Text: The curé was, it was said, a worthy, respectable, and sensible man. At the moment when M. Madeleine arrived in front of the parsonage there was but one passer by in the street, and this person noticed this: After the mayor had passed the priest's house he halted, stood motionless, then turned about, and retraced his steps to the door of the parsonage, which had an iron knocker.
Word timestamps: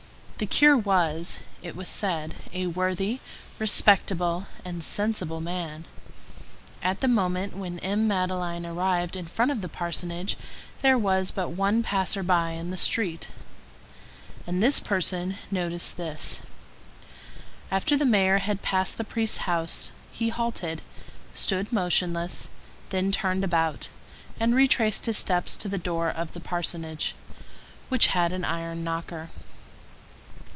The 0.37 0.47
curé 0.47 0.83
was, 0.83 1.37
it 1.61 1.75
was 1.75 1.87
said, 1.87 2.33
a 2.51 2.65
worthy, 2.65 3.19
respectable, 3.59 4.47
and 4.65 4.83
sensible 4.83 5.39
man. 5.39 5.85
At 6.81 6.99
the 6.99 7.07
moment 7.07 7.55
when 7.55 7.77
M. 7.77 8.07
Madeleine 8.07 8.65
arrived 8.65 9.15
in 9.15 9.27
front 9.27 9.51
of 9.51 9.61
the 9.61 9.69
parsonage 9.69 10.37
there 10.81 10.97
was 10.97 11.29
but 11.29 11.49
one 11.49 11.83
passer 11.83 12.23
by 12.23 12.53
in 12.53 12.71
the 12.71 12.75
street, 12.77 13.27
and 14.47 14.63
this 14.63 14.79
person 14.79 15.37
noticed 15.51 15.97
this: 15.97 16.39
After 17.69 17.95
the 17.95 18.03
mayor 18.03 18.39
had 18.39 18.63
passed 18.63 18.97
the 18.97 19.03
priest's 19.03 19.45
house 19.45 19.91
he 20.11 20.29
halted, 20.29 20.81
stood 21.35 21.71
motionless, 21.71 22.47
then 22.89 23.11
turned 23.11 23.43
about, 23.43 23.89
and 24.39 24.55
retraced 24.55 25.05
his 25.05 25.19
steps 25.19 25.55
to 25.57 25.69
the 25.69 25.77
door 25.77 26.09
of 26.09 26.31
the 26.33 26.39
parsonage, 26.39 27.13
which 27.89 28.07
had 28.07 28.33
an 28.33 28.43
iron 28.43 28.83
knocker. 28.83 29.29